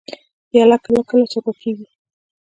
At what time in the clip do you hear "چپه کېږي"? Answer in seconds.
1.31-1.85